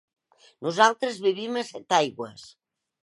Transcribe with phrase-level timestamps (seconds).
[0.67, 2.47] Nosaltres vivim a Setaigües.